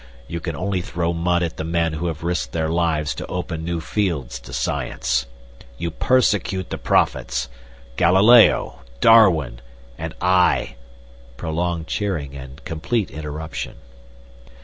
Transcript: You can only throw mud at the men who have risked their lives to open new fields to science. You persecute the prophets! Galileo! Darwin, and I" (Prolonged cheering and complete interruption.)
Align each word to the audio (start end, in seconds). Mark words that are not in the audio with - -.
You 0.27 0.39
can 0.39 0.55
only 0.55 0.81
throw 0.81 1.13
mud 1.13 1.43
at 1.43 1.57
the 1.57 1.63
men 1.63 1.93
who 1.93 2.07
have 2.07 2.23
risked 2.23 2.53
their 2.53 2.69
lives 2.69 3.13
to 3.13 3.25
open 3.27 3.63
new 3.63 3.79
fields 3.79 4.39
to 4.39 4.51
science. 4.51 5.27
You 5.77 5.91
persecute 5.91 6.71
the 6.71 6.79
prophets! 6.79 7.49
Galileo! 7.97 8.79
Darwin, 8.99 9.61
and 9.99 10.15
I" 10.19 10.75
(Prolonged 11.37 11.85
cheering 11.85 12.33
and 12.35 12.65
complete 12.65 13.11
interruption.) 13.11 13.75